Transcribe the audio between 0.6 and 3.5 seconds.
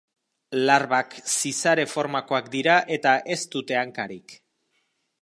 Larbak zizare formakoak dira eta ez